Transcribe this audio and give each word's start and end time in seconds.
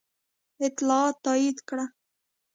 اطلاعاتو 0.67 1.19
تایید 1.25 1.57
کړه. 1.67 1.85